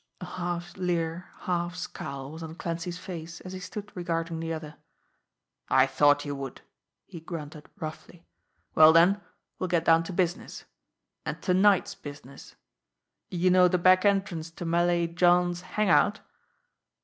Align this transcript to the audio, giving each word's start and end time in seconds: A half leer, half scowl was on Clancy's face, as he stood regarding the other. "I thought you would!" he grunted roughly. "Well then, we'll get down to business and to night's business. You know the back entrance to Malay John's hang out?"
A 0.19 0.25
half 0.25 0.75
leer, 0.77 1.27
half 1.41 1.75
scowl 1.75 2.31
was 2.31 2.41
on 2.41 2.55
Clancy's 2.55 2.97
face, 2.97 3.39
as 3.41 3.53
he 3.53 3.59
stood 3.59 3.91
regarding 3.93 4.39
the 4.39 4.51
other. 4.51 4.77
"I 5.69 5.85
thought 5.85 6.25
you 6.25 6.33
would!" 6.33 6.61
he 7.05 7.19
grunted 7.19 7.69
roughly. 7.79 8.25
"Well 8.73 8.93
then, 8.93 9.21
we'll 9.59 9.67
get 9.67 9.85
down 9.85 10.01
to 10.05 10.11
business 10.11 10.63
and 11.23 11.39
to 11.43 11.53
night's 11.53 11.93
business. 11.93 12.55
You 13.29 13.51
know 13.51 13.67
the 13.67 13.77
back 13.77 14.03
entrance 14.03 14.49
to 14.49 14.65
Malay 14.65 15.05
John's 15.05 15.61
hang 15.61 15.89
out?" 15.89 16.21